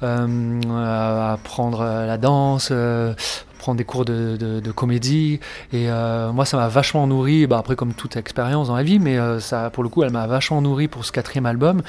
[0.01, 3.13] Euh, apprendre la danse, euh,
[3.57, 5.41] prendre des cours de, de, comédie.
[5.73, 8.99] Et euh, moi, ça m'a vachement nourri, bah, après comme toute expérience dans la vie,
[8.99, 11.81] mais ça, pour le coup, elle m'a vachement nourri pour ce quatrième album.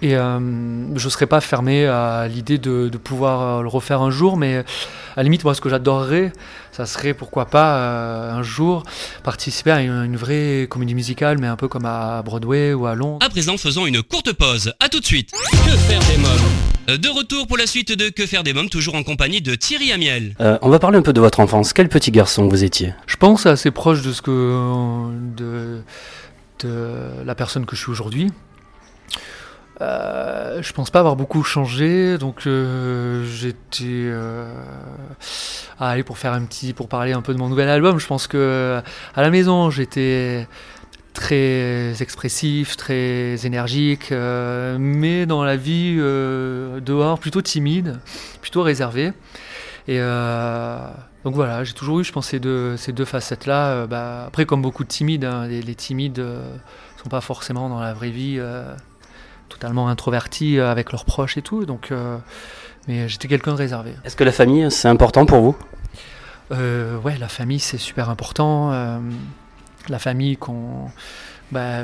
[0.00, 4.36] Et je ne serais pas fermé à l'idée de, de, pouvoir le refaire un jour,
[4.36, 4.64] mais à
[5.16, 6.32] la limite, moi, ce que j'adorerais,
[6.76, 8.82] ça serait pourquoi pas euh, un jour
[9.24, 13.24] participer à une, vraie comédie musicale, mais un peu comme à Broadway ou à Londres.
[13.24, 14.74] À présent, faisons une courte pause.
[14.78, 15.30] À tout de suite.
[15.30, 16.30] Que faire des mômes
[16.90, 19.54] euh, de retour pour la suite de Que faire des mômes, toujours en compagnie de
[19.54, 20.34] Thierry Amiel.
[20.40, 21.72] Euh, on va parler un peu de votre enfance.
[21.72, 22.92] Quel petit garçon vous étiez?
[23.06, 25.80] Je pense assez proche de ce que de,
[26.60, 28.30] de la personne que je suis aujourd'hui.
[29.82, 34.50] Euh, je pense pas avoir beaucoup changé, donc euh, j'étais euh,
[35.78, 37.98] allez pour faire un petit, pour parler un peu de mon nouvel album.
[37.98, 38.80] Je pense que
[39.14, 40.48] à la maison j'étais
[41.12, 48.00] très expressif, très énergique, euh, mais dans la vie dehors plutôt timide,
[48.40, 49.12] plutôt réservé.
[49.88, 53.86] Et donc voilà, j'ai toujours eu, je pense, ces deux, facettes-là.
[53.86, 56.24] Bah, après, comme beaucoup de timides, hein, les, les, timides
[57.02, 58.40] sont pas forcément dans la vraie vie
[59.48, 61.64] totalement introvertis euh, avec leurs proches et tout.
[61.64, 62.18] Donc, euh,
[62.88, 63.94] mais j'étais quelqu'un de réservé.
[64.04, 65.56] Est-ce que la famille, c'est important pour vous?
[66.52, 68.72] Euh, Ouais, la famille, c'est super important.
[69.88, 70.90] la famille qu'on
[71.52, 71.82] bah,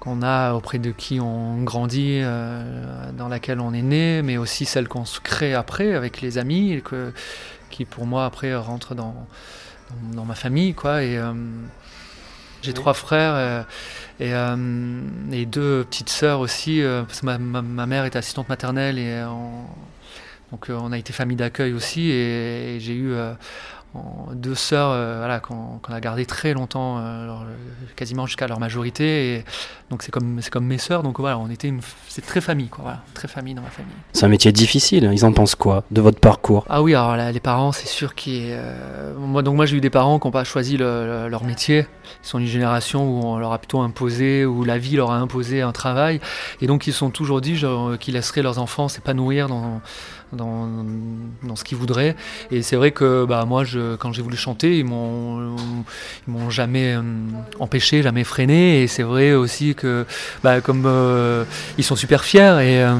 [0.00, 4.86] qu'on a, auprès de qui on grandit, dans laquelle on est né, mais aussi celle
[4.88, 7.12] qu'on se crée après avec les amis, et que,
[7.68, 9.26] qui pour moi après rentrent dans,
[10.12, 10.72] dans, ma famille.
[10.72, 11.20] Quoi, et,
[12.62, 13.64] j'ai trois frères
[14.20, 16.82] euh, euh, et, deux petites sœurs aussi.
[16.82, 19.22] Euh, parce que ma, mère est assistante maternelle et
[20.50, 22.10] donc on a été famille d'accueil aussi.
[22.10, 23.14] Et, j'ai eu
[24.34, 27.26] deux sœurs euh, voilà, qu'on a gardées très longtemps, euh,
[27.96, 29.34] quasiment jusqu'à leur majorité.
[29.34, 29.44] Et
[29.90, 31.02] donc c'est comme, comme mes sœurs.
[31.02, 31.72] Donc voilà, on était
[32.08, 33.92] c'est très famille, quoi, voilà, très famille dans ma famille.
[34.12, 35.08] C'est un métier difficile.
[35.12, 36.64] Ils en pensent quoi de votre parcours?
[36.68, 38.48] Ah oui, alors les parents, c'est sûr qu'ils.
[38.50, 41.86] Euh, moi, donc moi j'ai eu des parents qui n'ont pas choisi leur métier.
[42.24, 45.16] Ils sont une génération où on leur a plutôt imposé, où la vie leur a
[45.16, 46.20] imposé un travail,
[46.60, 47.60] et donc ils sont toujours dit
[48.00, 49.80] qu'ils laisseraient leurs enfants s'épanouir dans
[50.32, 50.68] dans,
[51.42, 52.16] dans ce qu'ils voudraient.
[52.50, 55.56] Et c'est vrai que bah, moi, je, quand j'ai voulu chanter, ils m'ont,
[56.26, 57.02] m'ont jamais euh,
[57.58, 58.82] empêché, jamais freiné.
[58.82, 60.06] Et c'est vrai aussi que,
[60.42, 61.44] bah, comme euh,
[61.76, 62.98] ils sont super fiers et euh,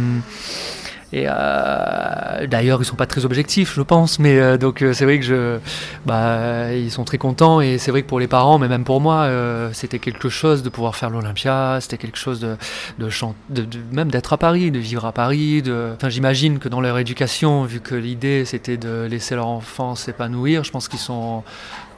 [1.13, 5.05] et euh, d'ailleurs, ils sont pas très objectifs, je pense, mais euh, donc euh, c'est
[5.05, 5.59] vrai que je,
[6.05, 9.01] bah, ils sont très contents et c'est vrai que pour les parents, mais même pour
[9.01, 9.31] moi,
[9.73, 12.57] c'était quelque chose de pouvoir faire l'Olympia, c'était quelque chose de,
[12.99, 13.09] de,
[13.49, 15.63] de même d'être à Paris, de vivre à Paris.
[15.63, 19.95] De, enfin, j'imagine que dans leur éducation, vu que l'idée c'était de laisser leur enfant
[19.95, 21.43] s'épanouir, je pense qu'ils sont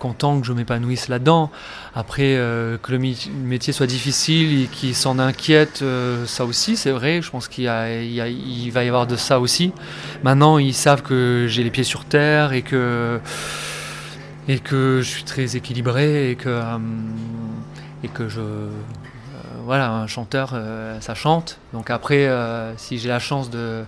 [0.01, 1.53] content que je m'épanouisse là-dedans.
[1.95, 6.91] Après, euh, que le métier soit difficile et qu'ils s'en inquiètent, euh, ça aussi, c'est
[6.91, 7.23] vrai.
[7.23, 9.73] Je pense qu'il il, va y avoir de ça aussi.
[10.25, 13.21] Maintenant, ils savent que j'ai les pieds sur terre et que,
[14.49, 16.79] et que je suis très équilibré et que, euh,
[18.03, 18.41] et que je.
[19.65, 20.55] Voilà, un chanteur,
[21.01, 21.59] ça chante.
[21.73, 22.29] Donc après,
[22.77, 23.85] si j'ai la chance de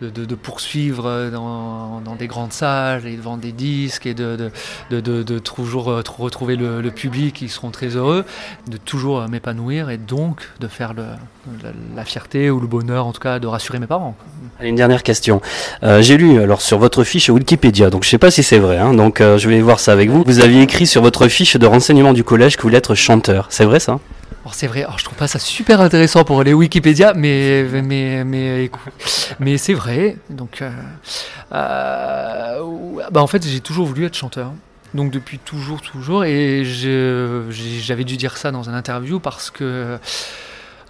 [0.00, 4.50] de, poursuivre dans, des grandes salles et de vendre des disques et de,
[4.90, 8.24] de, toujours euh, retrouver le, public, ils seront très heureux,
[8.68, 13.20] de toujours euh, m'épanouir et donc de faire la, fierté ou le bonheur, en tout
[13.20, 14.16] cas, de rassurer mes parents.
[14.60, 15.40] une dernière question.
[15.82, 18.58] Euh, j'ai lu alors sur votre fiche Wikipédia, donc je ne sais pas si c'est
[18.58, 20.22] vrai, hein, donc je vais voir ça avec vous.
[20.26, 23.46] Vous aviez écrit sur votre fiche de renseignement du collège que vous voulez être chanteur.
[23.50, 23.98] C'est vrai ça?
[24.52, 28.70] C'est vrai, alors, je trouve pas ça super intéressant pour les Wikipédia, mais, mais, mais,
[29.40, 30.16] mais c'est vrai.
[30.28, 30.70] Donc, euh,
[31.52, 32.60] euh,
[33.10, 34.52] bah en fait, j'ai toujours voulu être chanteur.
[34.92, 36.24] Donc depuis toujours, toujours.
[36.24, 39.98] Et j'avais dû dire ça dans une interview parce que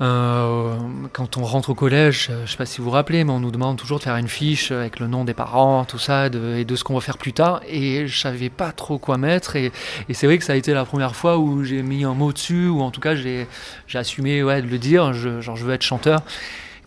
[0.00, 0.76] euh,
[1.12, 3.30] quand on rentre au collège, euh, je ne sais pas si vous vous rappelez, mais
[3.30, 6.26] on nous demande toujours de faire une fiche avec le nom des parents, tout ça,
[6.26, 7.60] et de ce qu'on va faire plus tard.
[7.68, 9.54] Et je savais pas trop quoi mettre.
[9.56, 9.70] Et,
[10.12, 12.68] c'est vrai que ça a été la première fois où j'ai mis un mot dessus,
[12.68, 13.46] ou en tout cas j'ai
[13.94, 16.22] assumé ouais, de le dire, je, genre je veux être chanteur.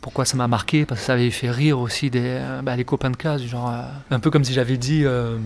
[0.02, 0.86] Pourquoi ça m'a marqué?
[0.86, 3.74] Parce que ça avait fait rire aussi des, euh, bah, les copains de classe, genre
[4.12, 5.40] un peu comme si j'avais dit je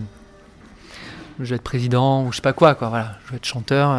[1.38, 2.76] veux être président ou je sais pas quoi.
[2.80, 3.96] Voilà, je veux être chanteur.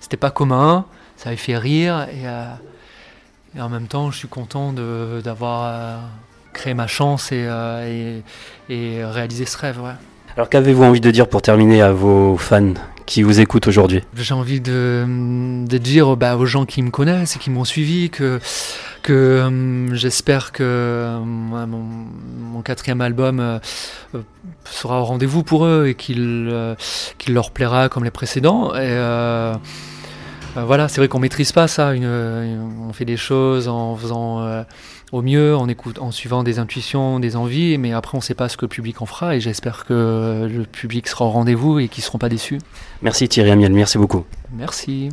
[0.00, 0.84] C'était pas commun,
[1.16, 2.06] ça avait fait rire
[3.56, 5.98] et en même temps, je suis content d'avoir euh,
[6.52, 8.20] créé ma chance et, euh,
[8.68, 9.80] et, réalisé ce rêve.
[10.36, 12.74] Alors qu'avez-vous envie de dire pour terminer à vos fans
[13.06, 14.02] qui vous écoutent aujourd'hui?
[14.14, 15.04] J'ai envie de,
[15.66, 18.38] de dire bah, aux gens qui me connaissent et qui m'ont suivi que,
[19.02, 23.58] que euh, j'espère que mon, quatrième album
[24.64, 26.54] sera au rendez-vous pour eux et qu'il
[27.28, 28.74] leur plaira comme les précédents.
[28.76, 28.96] Et,
[30.56, 31.92] euh, voilà, c'est vrai qu'on maîtrise pas ça.
[31.94, 34.62] on fait des choses en faisant euh,
[35.12, 38.34] au mieux, en, écoute, en suivant des intuitions, des envies, mais après on ne sait
[38.34, 41.78] pas ce que le public en fera et j'espère que le public sera au rendez-vous
[41.78, 42.58] et qu'ils ne seront pas déçus.
[43.02, 44.24] Merci Thierry Amiel, merci beaucoup.
[44.52, 45.10] Merci.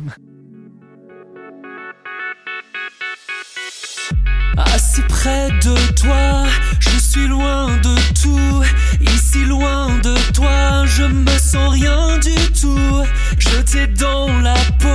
[4.56, 6.44] Assis près de toi,
[6.80, 8.64] je suis loin de tout.
[9.00, 13.04] Ici loin de toi, je me sens rien du tout.
[13.38, 14.87] Jeté dans la peau,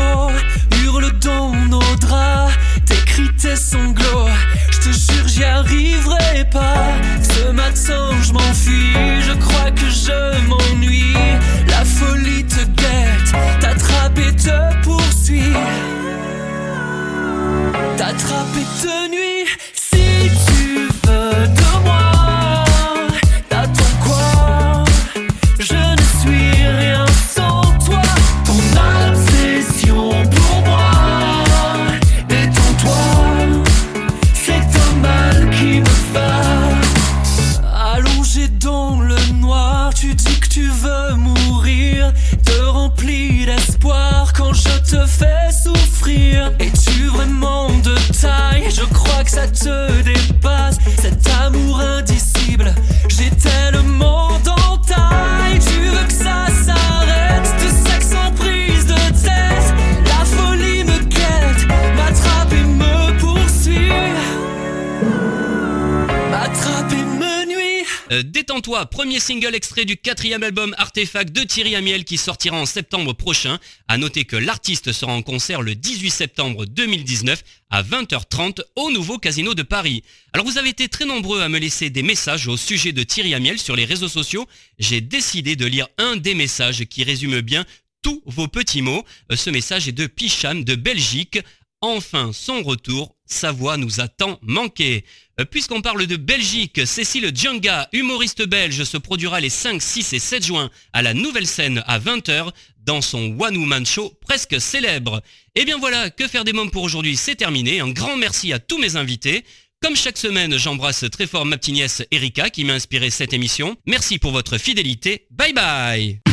[68.14, 72.68] Euh, Détends-toi, premier single extrait du quatrième album Artefact de Thierry Amiel qui sortira en
[72.68, 73.60] septembre prochain.
[73.88, 79.18] À noter que l'artiste sera en concert le 18 septembre 2019 à 20h30 au nouveau
[79.18, 80.04] Casino de Paris.
[80.32, 83.34] Alors vous avez été très nombreux à me laisser des messages au sujet de Thierry
[83.34, 84.48] Amiel sur les réseaux sociaux.
[84.78, 87.66] J'ai décidé de lire un des messages qui résume bien
[88.04, 89.04] tous vos petits mots.
[89.32, 91.40] Euh, Ce message est de Picham de Belgique.
[91.82, 95.04] Enfin son retour, sa voix nous a tant manqué.
[95.40, 100.20] Euh, Puisqu'on parle de Belgique, Cécile Djanga, humoriste belge, se produira les 5, 6 et
[100.20, 102.52] 7 juin à la nouvelle scène à 20h
[102.86, 105.22] dans son One Woman Show presque célèbre.
[105.56, 107.80] Et bien voilà, que faire des mômes pour aujourd'hui, c'est terminé.
[107.80, 109.44] Un grand merci à tous mes invités.
[109.82, 113.76] Comme chaque semaine, j'embrasse très fort ma petite nièce Erika qui m'a inspiré cette émission.
[113.86, 115.28] Merci pour votre fidélité.
[115.32, 116.33] Bye bye